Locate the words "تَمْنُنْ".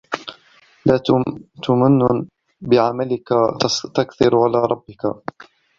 1.67-2.25